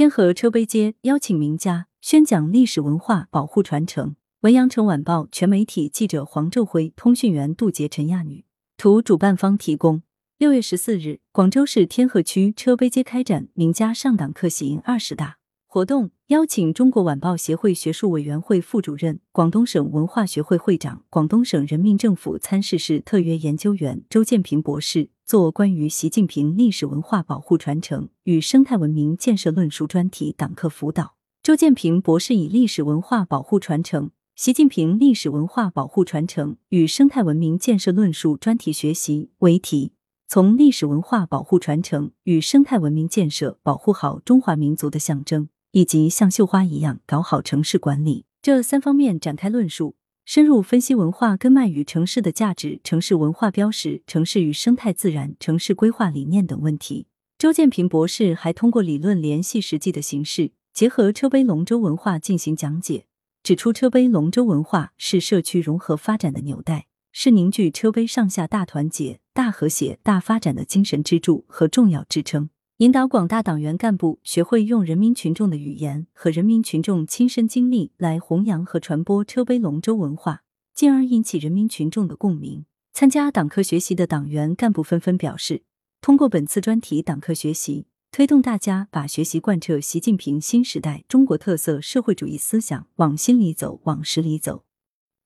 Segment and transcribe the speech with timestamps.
[0.00, 4.16] 天河车陂街邀请名家宣讲历史文化保护传承。
[4.40, 8.46] 文阳城晚报全媒体记者黄昼辉，通讯员杜杰、陈亚女。
[8.78, 10.00] 图主办方提供。
[10.38, 15.36] 六月十四日，广州市天河区车陂街开展名家上党课喜迎二十大
[15.66, 31.14] 活动，邀请中国晚报协会学术委员会副主任、广东省文化学会会长、广东省人民政府参事室特约研究员周建平博士做关于习近平历史文化保护传承与生态文明建设论述专题党课辅导。
[31.40, 34.10] 周建平博士以历史文化保护传承。
[34.34, 39.92] 习近平历史文化保护传承与生态文明建设论述专题学习为题，
[40.26, 49.94] 从历史文化保护传承与生态文明建设保护好中华民族的象征，以及像绣花一样搞好城市管理这三方面展开论述，
[50.32, 57.08] 深入分析文化根脉与城市的价值、城市文化标识、城市与生态自然、城市规划理念等问题。
[57.36, 63.06] 周建平博士还通过理论联系实际的形式，结合车陂龙舟文化进行讲解。
[63.42, 72.50] 指出，车陂龙舟文化是社区融合发展的纽带，是凝聚车陂上下大团结、大和谐、大发展的精神支柱和重要支撑。
[72.80, 82.64] 引导广大党员干部学会用人民群众的语言和人民群众亲身经历来弘扬和传播车陂龙舟文化，进而引起人民群众的共鸣。
[82.94, 85.62] 参加党课学习的党员干部纷纷表示，
[86.00, 87.84] 通过本次专题党课学习。
[88.10, 94.64] 推动大家把学习贯彻习近平新时代中国特色社会主义思想往心里走、往实里走，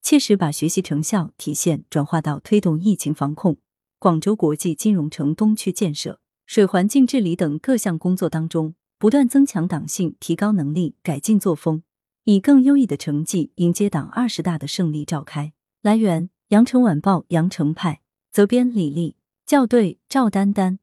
[0.02, 3.58] 切实把学习成效体现转化到推动疫情防控、
[4.00, 11.82] 广州国际金融城东区建设、水环境治理等各项工作当中，不断增强党性、提高能力、改进作风，
[12.24, 15.52] 以更优异的成绩迎接党二十大的胜利召开。
[15.82, 20.78] 来源：羊城晚报羊城派，责编李丽，校对赵丹丹。